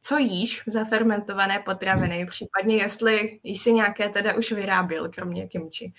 co 0.00 0.18
jíš 0.18 0.62
za 0.66 0.84
fermentované 0.84 1.58
potraviny, 1.58 2.26
případně 2.30 2.76
jestli 2.76 3.40
jsi 3.44 3.72
nějaké 3.72 4.08
teda 4.08 4.34
už 4.34 4.52
vyráběl, 4.52 5.08
kromě 5.08 5.46
kimči. 5.46 5.92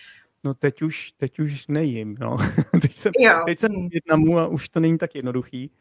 No 0.43 0.53
teď 0.53 0.81
už, 0.81 1.11
teď 1.11 1.39
už 1.39 1.67
nejím, 1.67 2.17
no. 2.19 2.37
teď 2.81 2.91
jsem, 2.91 3.11
jo. 3.19 3.41
teď 3.45 3.59
jsem 3.59 3.71
v 3.71 3.89
Větnamu 3.91 4.39
a 4.39 4.47
už 4.47 4.69
to 4.69 4.79
není 4.79 4.97
tak 4.97 5.15
jednoduchý. 5.15 5.71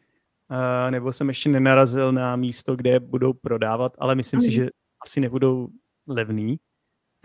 Uh, 0.51 0.91
nebo 0.91 1.13
jsem 1.13 1.27
ještě 1.27 1.49
nenarazil 1.49 2.11
na 2.11 2.35
místo, 2.35 2.75
kde 2.75 2.99
budou 2.99 3.33
prodávat, 3.33 3.93
ale 3.99 4.15
myslím 4.15 4.37
mm. 4.37 4.41
si, 4.41 4.51
že 4.51 4.69
asi 5.05 5.19
nebudou 5.19 5.67
levný. 6.07 6.59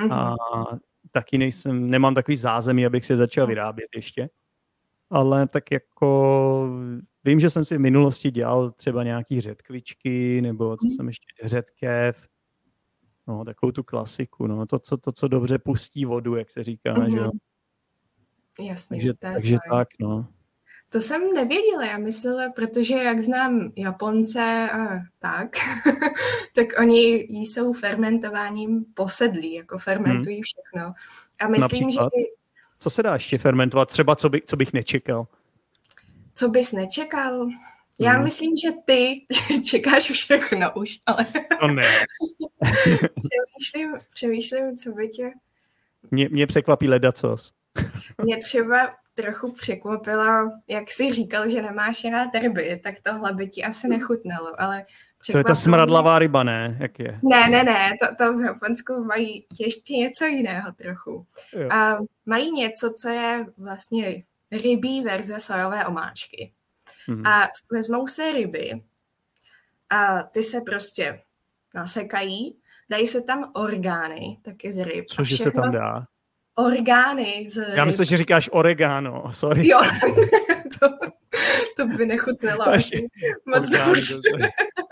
Mm-hmm. 0.02 0.12
A 0.12 0.34
taky 1.10 1.38
nejsem, 1.38 1.90
nemám 1.90 2.14
takový 2.14 2.36
zázemí, 2.36 2.86
abych 2.86 3.04
se 3.04 3.16
začal 3.16 3.46
vyrábět 3.46 3.88
ještě. 3.96 4.30
Ale 5.10 5.48
tak 5.48 5.70
jako 5.70 6.68
vím, 7.24 7.40
že 7.40 7.50
jsem 7.50 7.64
si 7.64 7.76
v 7.76 7.80
minulosti 7.80 8.30
dělal 8.30 8.70
třeba 8.70 9.02
nějaký 9.04 9.40
řetkvičky, 9.40 10.40
nebo 10.42 10.76
co 10.76 10.86
mm. 10.86 10.90
jsem 10.90 11.06
ještě, 11.06 11.26
řetkev, 11.44 12.28
no 13.26 13.44
takovou 13.44 13.72
tu 13.72 13.82
klasiku, 13.82 14.46
no 14.46 14.66
to, 14.66 14.78
co, 14.78 14.96
to, 14.96 15.12
co 15.12 15.28
dobře 15.28 15.58
pustí 15.58 16.04
vodu, 16.04 16.36
jak 16.36 16.50
se 16.50 16.64
říká, 16.64 16.94
mm-hmm. 16.94 17.10
že 17.10 17.18
jo. 17.18 17.30
Jasně. 18.60 18.96
Takže, 18.96 19.14
takže 19.14 19.58
tak, 19.70 19.88
no. 20.00 20.26
To 20.88 21.00
jsem 21.00 21.32
nevěděla, 21.32 21.84
já 21.84 21.98
myslela, 21.98 22.50
protože 22.50 22.94
jak 22.94 23.20
znám 23.20 23.72
Japonce 23.76 24.70
a 24.72 24.88
tak, 25.18 25.48
tak 26.54 26.66
oni 26.80 27.26
jsou 27.30 27.72
fermentováním 27.72 28.84
posedlí, 28.94 29.54
jako 29.54 29.78
fermentují 29.78 30.36
hmm. 30.36 30.42
všechno. 30.42 30.94
A 31.40 31.48
myslím, 31.48 31.60
Například? 31.60 32.10
že... 32.18 32.24
Co 32.78 32.90
se 32.90 33.02
dá 33.02 33.12
ještě 33.12 33.38
fermentovat? 33.38 33.88
Třeba 33.88 34.16
co, 34.16 34.28
by, 34.28 34.42
co 34.46 34.56
bych 34.56 34.72
nečekal? 34.72 35.26
Co 36.34 36.48
bys 36.48 36.72
nečekal? 36.72 37.48
Já 37.98 38.12
hmm. 38.12 38.24
myslím, 38.24 38.56
že 38.56 38.68
ty 38.84 39.26
čekáš 39.70 40.10
všechno 40.10 40.72
už, 40.74 40.98
ale... 41.06 41.26
To 41.60 41.66
ne. 41.66 41.82
přemýšlím, 42.62 43.92
přemýšlím, 44.14 44.76
co 44.76 44.92
by 44.92 45.08
tě... 45.08 45.30
Mě, 46.10 46.28
mě 46.28 46.46
překvapí 46.46 46.88
ledacos. 46.88 47.52
Mě 48.22 48.36
třeba 48.36 48.94
trochu 49.14 49.52
překvapilo, 49.52 50.50
jak 50.68 50.90
jsi 50.90 51.12
říkal, 51.12 51.48
že 51.48 51.62
nemáš 51.62 52.04
rád 52.04 52.34
ryby, 52.34 52.80
tak 52.82 52.94
tohle 53.02 53.32
by 53.32 53.46
ti 53.46 53.64
asi 53.64 53.88
nechutnalo, 53.88 54.60
ale 54.60 54.84
to 55.32 55.38
je 55.38 55.44
ta 55.44 55.54
smradlavá 55.54 56.18
ryba, 56.18 56.42
ne? 56.42 56.76
Jak 56.80 56.98
je? 56.98 57.20
Ne, 57.22 57.48
ne, 57.48 57.64
ne, 57.64 57.90
to, 58.00 58.24
to 58.24 58.38
v 58.38 58.40
Japonsku 58.40 59.04
mají 59.04 59.46
ještě 59.60 59.94
něco 59.94 60.24
jiného 60.24 60.72
trochu. 60.72 61.26
A 61.70 61.96
mají 62.26 62.52
něco, 62.52 62.92
co 62.96 63.08
je 63.08 63.46
vlastně 63.58 64.24
rybí 64.52 65.02
verze 65.02 65.40
sojové 65.40 65.86
omáčky. 65.86 66.52
Mm-hmm. 67.08 67.28
A 67.28 67.48
vezmou 67.72 68.06
se 68.06 68.32
ryby 68.32 68.82
a 69.90 70.22
ty 70.22 70.42
se 70.42 70.60
prostě 70.60 71.22
nasekají, 71.74 72.56
dají 72.90 73.06
se 73.06 73.22
tam 73.22 73.50
orgány, 73.54 74.38
taky 74.42 74.72
z 74.72 74.84
ryb. 74.84 75.06
Cože 75.06 75.36
se 75.36 75.50
tam 75.50 75.70
dá? 75.70 76.06
Orgány 76.54 77.46
z. 77.48 77.68
Já 77.74 77.84
myslím, 77.84 78.06
že 78.06 78.16
říkáš 78.16 78.50
oregano, 78.52 79.24
sorry. 79.32 79.68
Jo, 79.68 79.80
to, 80.80 80.88
to 81.76 81.86
by 81.86 82.06
nechutnalo. 82.06 82.64
Moc 83.46 83.70
orgány, 83.70 84.02
to, 84.02 84.38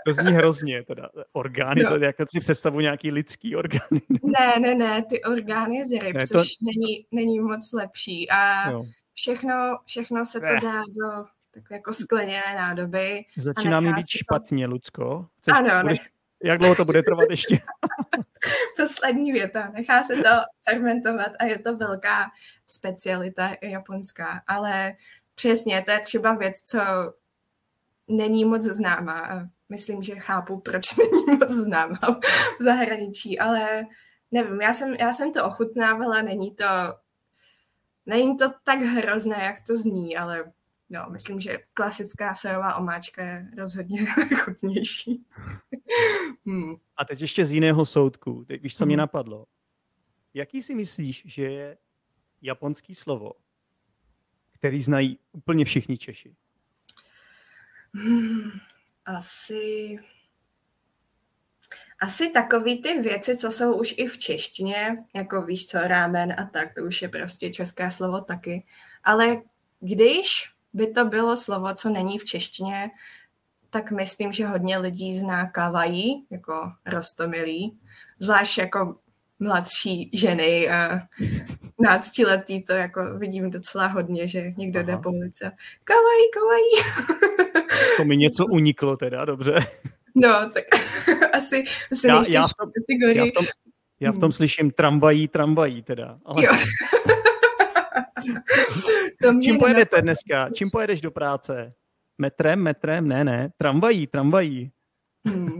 to 0.05 0.13
zní 0.13 0.31
hrozně, 0.31 0.83
teda 0.83 1.09
orgány, 1.33 1.83
no. 1.83 1.89
to 1.89 1.97
jako 1.97 2.23
si 2.29 2.39
představu 2.39 2.79
nějaký 2.79 3.11
lidský 3.11 3.55
orgány. 3.55 4.01
Ne, 4.23 4.53
ne, 4.59 4.75
ne, 4.75 5.03
ty 5.09 5.23
orgány 5.23 5.85
z 5.85 5.91
ryb, 5.91 6.15
ne, 6.15 6.27
to... 6.27 6.39
což 6.39 6.47
není, 6.61 7.05
není 7.11 7.39
moc 7.39 7.71
lepší. 7.73 8.29
A 8.29 8.69
jo. 8.69 8.83
všechno, 9.13 9.77
všechno 9.85 10.25
se 10.25 10.39
to 10.39 10.45
ne. 10.45 10.59
dá 10.61 10.81
do 10.81 11.25
takové 11.53 11.75
jako 11.75 11.93
skleněné 11.93 12.55
nádoby. 12.55 13.25
Začíná 13.37 13.79
mi 13.79 13.93
být 13.93 14.09
špatně, 14.09 14.67
to... 14.67 14.71
Lucko. 14.73 15.27
Chceš, 15.37 15.53
ano, 15.57 15.81
budeš... 15.81 15.99
nech... 15.99 16.09
Jak 16.43 16.59
dlouho 16.59 16.75
to 16.75 16.85
bude 16.85 17.03
trvat 17.03 17.25
ještě? 17.29 17.59
Poslední 18.77 19.31
věta. 19.31 19.69
Nechá 19.73 20.03
se 20.03 20.15
to 20.15 20.29
fermentovat 20.69 21.31
a 21.39 21.45
je 21.45 21.59
to 21.59 21.77
velká 21.77 22.31
specialita 22.67 23.51
japonská, 23.61 24.43
ale 24.47 24.95
přesně, 25.35 25.81
to 25.81 25.91
je 25.91 25.99
třeba 25.99 26.33
věc, 26.33 26.59
co 26.59 26.79
není 28.07 28.45
moc 28.45 28.63
známá. 28.63 29.49
Myslím, 29.69 30.03
že 30.03 30.15
chápu, 30.15 30.59
proč 30.59 30.95
není 30.97 31.37
moc 31.39 31.49
známá 31.49 31.99
v 32.59 32.63
zahraničí, 32.63 33.39
ale 33.39 33.85
nevím, 34.31 34.61
já 34.61 34.73
jsem, 34.73 34.93
já 34.93 35.13
jsem 35.13 35.33
to 35.33 35.45
ochutnávala, 35.45 36.21
není 36.21 36.55
to, 36.55 36.65
není 38.05 38.37
to 38.37 38.53
tak 38.63 38.79
hrozné, 38.79 39.43
jak 39.43 39.55
to 39.67 39.75
zní, 39.77 40.17
ale 40.17 40.51
no, 40.89 41.05
myslím, 41.09 41.41
že 41.41 41.57
klasická 41.73 42.35
sojová 42.35 42.75
omáčka 42.75 43.23
je 43.23 43.47
rozhodně 43.57 44.05
chutnější. 44.35 45.25
hmm. 46.45 46.75
A 46.97 47.05
teď 47.05 47.21
ještě 47.21 47.45
z 47.45 47.51
jiného 47.51 47.85
soudku, 47.85 48.45
teď 48.47 48.61
víš, 48.61 48.77
co 48.77 48.85
mě 48.85 48.95
hmm. 48.95 48.99
napadlo. 48.99 49.45
Jaký 50.33 50.61
si 50.61 50.75
myslíš, 50.75 51.23
že 51.25 51.43
je 51.43 51.77
japonský 52.41 52.95
slovo, 52.95 53.31
který 54.51 54.81
znají 54.81 55.19
úplně 55.31 55.65
všichni 55.65 55.97
Češi? 55.97 56.35
Hmm, 57.93 58.51
asi... 59.05 59.99
Asi 61.99 62.31
takový 62.31 62.81
ty 62.81 63.01
věci, 63.01 63.37
co 63.37 63.51
jsou 63.51 63.79
už 63.79 63.93
i 63.97 64.07
v 64.07 64.17
češtině, 64.17 65.05
jako 65.15 65.41
víš 65.41 65.67
co, 65.67 65.77
rámen 65.79 66.35
a 66.39 66.45
tak, 66.45 66.73
to 66.73 66.83
už 66.83 67.01
je 67.01 67.09
prostě 67.09 67.49
české 67.49 67.91
slovo 67.91 68.21
taky. 68.21 68.65
Ale 69.03 69.41
když 69.79 70.52
by 70.73 70.87
to 70.87 71.05
bylo 71.05 71.37
slovo, 71.37 71.73
co 71.73 71.89
není 71.89 72.19
v 72.19 72.25
češtině, 72.25 72.91
tak 73.69 73.91
myslím, 73.91 74.31
že 74.31 74.47
hodně 74.47 74.77
lidí 74.77 75.17
zná 75.17 75.45
kavají, 75.47 76.25
jako 76.29 76.71
rostomilý, 76.85 77.77
zvlášť 78.19 78.57
jako 78.57 78.95
mladší 79.39 80.09
ženy 80.13 80.69
a 80.69 80.99
náctiletý 81.79 82.63
to 82.63 82.73
jako 82.73 83.17
vidím 83.17 83.51
docela 83.51 83.87
hodně, 83.87 84.27
že 84.27 84.51
někdo 84.57 84.79
Aha. 84.79 84.87
jde 84.87 84.97
po 84.97 85.11
ulici 85.11 85.45
kavají, 85.83 86.23
kavají. 86.33 86.95
to 87.97 88.05
mi 88.05 88.17
něco 88.17 88.45
uniklo 88.45 88.97
teda, 88.97 89.25
dobře. 89.25 89.55
No, 90.15 90.49
tak 90.53 90.63
asi, 91.33 91.63
asi 91.91 92.07
já, 92.07 92.23
já, 92.29 92.41
v 92.41 92.53
tom, 92.53 92.71
já, 93.15 93.25
v 93.25 93.31
tom, 93.31 93.45
já 93.99 94.11
v 94.11 94.19
tom 94.19 94.31
slyším 94.31 94.71
tramvají, 94.71 95.27
tramvají 95.27 95.81
teda. 95.83 96.17
Ale... 96.25 96.43
Jo. 96.45 96.51
to 99.21 99.39
Čím 99.43 99.57
pojedete 99.59 100.01
dneska? 100.01 100.49
Čím 100.49 100.69
pojedeš 100.69 101.01
do 101.01 101.11
práce? 101.11 101.73
Metrem, 102.17 102.61
metrem? 102.61 103.07
Ne, 103.07 103.23
ne. 103.23 103.49
Tramvají, 103.57 104.07
tramvají. 104.07 104.71
Hmm. 105.25 105.59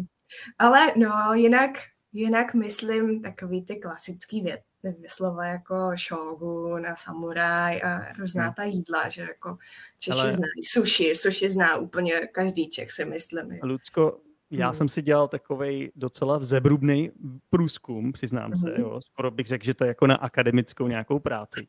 Ale 0.60 0.92
no, 0.96 1.34
jinak, 1.34 1.70
jinak 2.14 2.54
myslím 2.54 3.22
takový 3.22 3.66
ty 3.66 3.76
klasický 3.76 4.42
věc, 4.42 4.62
slova 5.08 5.46
jako 5.46 5.92
shogun 6.08 6.88
a 6.88 6.96
samuraj 6.96 7.82
a 7.82 8.14
různá 8.20 8.44
hmm. 8.44 8.54
ta 8.54 8.64
jídla, 8.64 9.10
že 9.10 9.22
jako 9.22 9.58
Češi 10.00 10.20
Ale... 10.20 10.32
znají 10.32 10.64
sushi, 10.64 11.16
sushi 11.16 11.50
zná 11.50 11.78
úplně 11.78 12.14
každý 12.28 12.70
Čech, 12.70 12.92
si 12.92 13.06
myslím. 13.06 13.60
Lucko, 13.64 14.20
já 14.52 14.68
hmm. 14.68 14.76
jsem 14.76 14.90
si 14.90 15.02
dělal 15.02 15.28
takový 15.28 15.92
docela 15.96 16.38
vzebrubný 16.38 17.12
průzkum, 17.50 18.12
přiznám 18.12 18.52
hmm. 18.52 18.62
se, 18.62 18.82
jo. 18.82 19.02
skoro 19.02 19.32
bych 19.32 19.48
řekl, 19.48 19.66
že 19.66 19.74
to 19.74 19.84
je 19.84 19.88
jako 19.88 20.08
na 20.08 20.16
akademickou 20.16 20.88
nějakou 20.88 21.20
práci. 21.20 21.68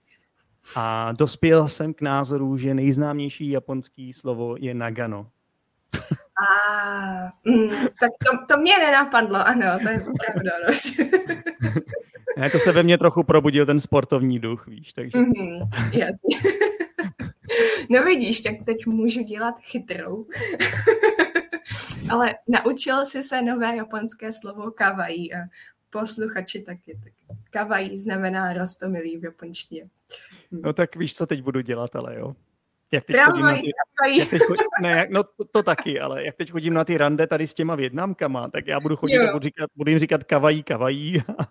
A 0.76 1.12
dospěl 1.12 1.68
jsem 1.68 1.94
k 1.94 2.00
názoru, 2.00 2.56
že 2.56 2.74
nejznámější 2.74 3.50
japonský 3.50 4.12
slovo 4.12 4.56
je 4.58 4.74
nagano. 4.74 5.26
A, 6.34 7.32
mm, 7.44 7.68
tak 7.70 8.10
to, 8.24 8.54
to 8.54 8.60
mě 8.60 8.78
nenapadlo, 8.78 9.46
ano, 9.46 9.78
to 9.82 9.88
je 9.88 9.98
pravda. 9.98 10.52
No. 10.66 10.74
ne, 12.42 12.50
to 12.50 12.58
se 12.58 12.72
ve 12.72 12.82
mně 12.82 12.98
trochu 12.98 13.22
probudil 13.22 13.66
ten 13.66 13.80
sportovní 13.80 14.38
duch, 14.38 14.66
víš, 14.66 14.92
takže... 14.92 15.18
Mm-hmm, 15.18 15.68
jasně. 15.92 16.50
no 17.90 18.04
vidíš, 18.04 18.40
tak 18.40 18.54
teď 18.66 18.86
můžu 18.86 19.22
dělat 19.22 19.54
chytrou. 19.60 20.26
Ale 22.10 22.34
naučil 22.48 23.06
jsi 23.06 23.22
se 23.22 23.42
nové 23.42 23.76
japonské 23.76 24.32
slovo 24.32 24.70
kawaii 24.70 25.34
a 25.34 25.38
posluchači 25.94 26.62
taky. 26.62 26.98
Tak 27.04 27.12
kawaii 27.50 27.98
znamená 27.98 28.52
rostomilý 28.52 29.18
v 29.18 29.24
japonštině. 29.24 29.88
No 30.50 30.72
tak 30.72 30.96
víš, 30.96 31.14
co 31.14 31.26
teď 31.26 31.42
budu 31.42 31.60
dělat, 31.60 31.96
ale 31.96 32.16
jo. 32.18 32.34
Jak 32.92 33.04
teď 33.04 33.16
chodím 33.24 33.44
na 33.44 33.54
ty, 33.54 33.70
jak 34.18 34.30
teď 34.30 34.42
chodím, 34.42 34.66
ne, 34.82 35.06
no 35.10 35.24
to, 35.24 35.44
to, 35.44 35.62
taky, 35.62 36.00
ale 36.00 36.24
jak 36.24 36.36
teď 36.36 36.50
chodím 36.50 36.74
na 36.74 36.84
ty 36.84 36.98
rande 36.98 37.26
tady 37.26 37.46
s 37.46 37.54
těma 37.54 37.74
větnamkama, 37.74 38.50
tak 38.50 38.66
já 38.66 38.80
budu 38.80 38.96
chodit 38.96 39.14
jo. 39.14 39.28
a 39.28 39.32
budu, 39.32 39.42
říkat, 39.42 39.70
budu 39.76 39.90
jim 39.90 39.98
říkat 39.98 40.24
kavají, 40.24 40.62
kavají 40.62 41.18
a, 41.28 41.42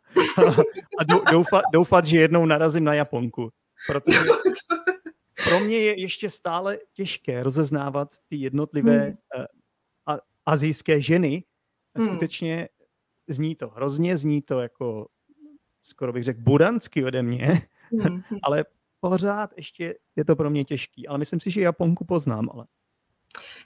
a 0.99 1.31
doufat, 1.31 1.63
doufat, 1.73 2.05
že 2.05 2.19
jednou 2.19 2.45
narazím 2.45 2.83
na 2.83 2.93
Japonku. 2.93 3.49
Protože 3.87 4.19
pro 5.49 5.59
mě 5.59 5.77
je 5.77 6.01
ještě 6.01 6.29
stále 6.29 6.77
těžké 6.93 7.43
rozeznávat 7.43 8.09
ty 8.29 8.35
jednotlivé 8.35 8.99
hmm. 8.99 9.15
uh, 10.09 10.17
azijské 10.45 11.01
ženy. 11.01 11.43
Hmm. 11.95 12.07
Skutečně 12.07 12.69
zní 13.27 13.55
to 13.55 13.69
hrozně, 13.69 14.17
zní 14.17 14.41
to 14.41 14.59
jako 14.59 15.07
skoro 15.83 16.13
bych 16.13 16.23
řekl 16.23 16.41
budansky 16.41 17.05
ode 17.05 17.23
mě, 17.23 17.61
hmm. 18.01 18.21
ale 18.43 18.65
pořád 18.99 19.49
ještě 19.57 19.95
je 20.15 20.25
to 20.25 20.35
pro 20.35 20.49
mě 20.49 20.65
těžký, 20.65 21.07
ale 21.07 21.17
myslím 21.17 21.39
si, 21.39 21.51
že 21.51 21.61
Japonku 21.61 22.05
poznám, 22.05 22.49
ale. 22.53 22.65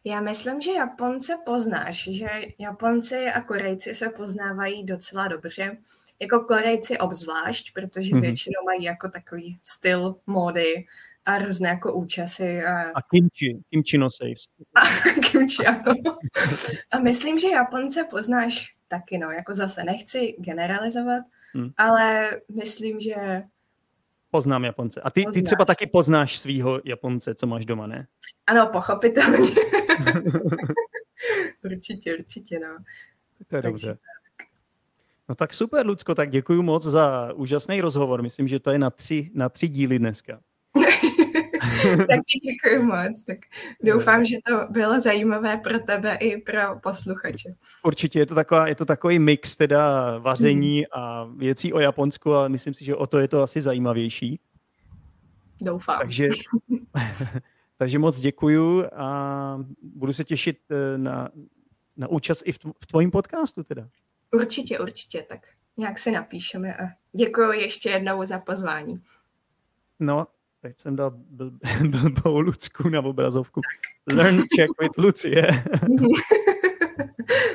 Já 0.04 0.22
myslím, 0.22 0.62
že 0.62 0.72
Japonce 0.72 1.38
poznáš, 1.46 2.10
že 2.12 2.28
Japonci 2.60 3.26
a 3.26 3.42
Korejci 3.42 3.96
se 3.96 4.10
poznávají 4.10 4.84
docela 4.84 5.28
dobře. 5.28 5.78
Jako 6.20 6.40
Korejci 6.40 6.98
obzvlášť, 6.98 7.74
protože 7.74 8.16
mm-hmm. 8.16 8.22
většinou 8.22 8.64
mají 8.66 8.84
jako 8.84 9.10
takový 9.10 9.60
styl 9.64 10.16
módy 10.28 10.86
a 11.26 11.38
různé 11.38 11.70
jako 11.70 11.94
účasy. 11.94 12.64
A, 12.64 12.82
a 12.82 13.02
kimchi, 13.02 13.64
kimchi 13.70 13.98
nosej. 13.98 14.34
A 14.76 15.12
kimchi, 15.32 15.66
ano. 15.66 15.94
A 16.92 17.00
myslím, 17.00 17.40
že 17.40 17.48
Japonce 17.48 18.04
poznáš 18.04 18.77
taky, 18.88 19.18
no, 19.18 19.32
jako 19.32 19.54
zase 19.54 19.84
nechci 19.84 20.36
generalizovat, 20.40 21.24
hmm. 21.54 21.70
ale 21.78 22.30
myslím, 22.50 23.00
že 23.00 23.44
Poznám 24.32 24.64
Japonce. 24.64 25.02
A 25.02 25.12
ty, 25.12 25.26
ty 25.34 25.42
třeba 25.44 25.66
taky 25.66 25.88
poznáš 25.88 26.40
svého 26.40 26.82
Japonce, 26.86 27.36
co 27.36 27.48
máš 27.48 27.66
doma, 27.66 27.88
ne? 27.88 28.08
Ano, 28.48 28.70
pochopitelně. 28.72 29.50
určitě, 31.66 32.18
určitě, 32.18 32.60
no. 32.60 32.78
To 33.48 33.56
je 33.56 33.62
Takže 33.62 33.72
dobře. 33.72 33.88
Tak. 33.88 34.48
No 35.30 35.36
tak 35.36 35.54
super, 35.54 35.86
Lucko, 35.86 36.16
tak 36.16 36.30
děkuji 36.30 36.62
moc 36.62 36.84
za 36.84 37.34
úžasný 37.34 37.82
rozhovor. 37.82 38.22
Myslím, 38.22 38.48
že 38.48 38.60
to 38.60 38.72
je 38.72 38.80
na 38.80 38.90
tři, 38.90 39.32
na 39.34 39.50
tři 39.50 39.68
díly 39.68 40.00
dneska. 40.00 40.40
Taky 41.98 42.40
děkuji 42.44 42.84
moc. 42.84 43.24
Tak 43.24 43.38
doufám, 43.84 44.26
že 44.26 44.38
to 44.48 44.68
bylo 44.70 45.00
zajímavé 45.00 45.58
pro 45.58 45.80
tebe 45.80 46.16
i 46.16 46.42
pro 46.42 46.80
posluchače. 46.84 47.50
Určitě 47.84 48.20
je 48.20 48.26
to, 48.26 48.36
taková, 48.36 48.68
je 48.68 48.76
to 48.76 48.86
takový 48.86 49.20
mix 49.20 49.56
teda 49.56 50.18
vaření 50.18 50.78
hmm. 50.78 51.04
a 51.04 51.24
věcí 51.36 51.74
o 51.74 51.80
Japonsku 51.80 52.34
a 52.34 52.48
myslím 52.48 52.74
si, 52.74 52.86
že 52.86 52.96
o 52.96 53.08
to 53.08 53.20
je 53.20 53.28
to 53.28 53.42
asi 53.42 53.62
zajímavější. 53.62 54.40
Doufám. 55.62 56.00
Takže, 56.00 56.30
takže 57.78 58.00
moc 58.00 58.20
děkuju 58.20 58.86
a 58.96 59.60
budu 59.82 60.14
se 60.14 60.24
těšit 60.24 60.58
eh, 60.70 60.98
na, 60.98 61.30
na 61.98 62.08
účast 62.08 62.44
i 62.46 62.52
v, 62.52 62.60
v 62.80 62.86
tvojím 62.88 63.12
podcastu 63.12 63.64
teda. 63.64 63.90
Určitě, 64.32 64.80
určitě, 64.80 65.26
tak 65.30 65.40
nějak 65.78 66.00
se 66.00 66.12
napíšeme 66.12 66.76
a 66.76 66.84
děkuji 67.14 67.52
ještě 67.52 67.90
jednou 67.90 68.26
za 68.26 68.40
pozvání. 68.40 69.02
No, 70.00 70.28
teď 70.68 70.80
jsem 70.80 70.96
dal 70.96 71.12
bl- 71.36 71.58
blbou 71.90 72.40
Lucku 72.40 72.90
na 72.90 73.00
obrazovku. 73.02 73.62
Learn 74.14 74.38
Czech 74.56 74.70
with 74.82 74.98
Lucie. 74.98 75.48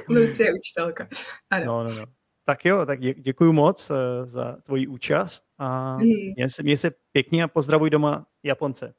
Lucie 0.08 0.52
učitelka. 0.54 1.08
Ano. 1.50 1.64
No, 1.66 1.84
no, 1.84 1.94
no. 2.00 2.04
Tak 2.44 2.64
jo, 2.64 2.86
tak 2.86 3.00
dě- 3.00 3.14
děkuji 3.18 3.52
moc 3.52 3.90
uh, 3.90 3.96
za 4.24 4.56
tvoji 4.62 4.86
účast 4.86 5.44
a 5.58 5.96
měj 5.98 6.50
se, 6.50 6.62
měj 6.62 6.76
se 6.76 6.90
pěkně 7.12 7.44
a 7.44 7.48
pozdravuj 7.48 7.90
doma 7.90 8.26
Japonce. 8.42 8.94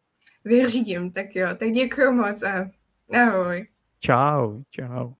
Vyřídím, 0.46 1.12
tak 1.12 1.36
jo. 1.36 1.48
Tak 1.60 1.72
děkuji 1.72 2.12
moc 2.12 2.44
a 2.44 2.70
ahoj. 3.22 3.68
Čau, 4.00 4.62
čau. 4.70 5.14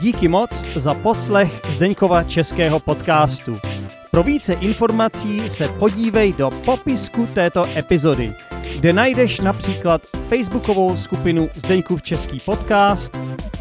Díky 0.00 0.28
moc 0.28 0.64
za 0.76 0.94
poslech 0.94 1.66
Zdeňkova 1.66 2.22
českého 2.22 2.80
podcastu. 2.80 3.69
Pro 4.10 4.22
více 4.22 4.52
informací 4.52 5.50
se 5.50 5.68
podívej 5.68 6.32
do 6.32 6.50
popisku 6.50 7.28
této 7.34 7.66
epizody, 7.76 8.34
kde 8.76 8.92
najdeš 8.92 9.40
například 9.40 10.02
facebookovou 10.28 10.96
skupinu 10.96 11.48
Zdeňkův 11.54 12.02
český 12.02 12.40
podcast, 12.40 13.18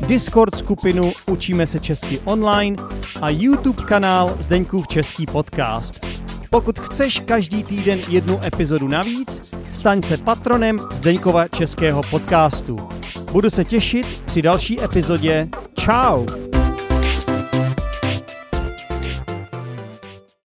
Discord 0.08 0.56
skupinu 0.56 1.12
Učíme 1.28 1.68
se 1.68 1.80
česky 1.80 2.20
online 2.26 2.78
a 3.22 3.30
YouTube 3.30 3.84
kanál 3.84 4.38
Zdeňkův 4.40 4.88
český 4.88 5.26
podcast. 5.26 6.06
Pokud 6.50 6.80
chceš 6.80 7.20
každý 7.20 7.64
týden 7.64 8.00
jednu 8.08 8.40
epizodu 8.46 8.88
navíc, 8.88 9.52
staň 9.72 10.02
se 10.02 10.18
patronem 10.18 10.78
Zdeňkova 10.92 11.48
českého 11.48 12.02
podcastu. 12.10 12.76
Budu 13.32 13.50
se 13.50 13.66
těšit 13.66 14.24
při 14.26 14.42
další 14.42 14.84
epizodě. 14.84 15.48
Ciao! 15.80 16.26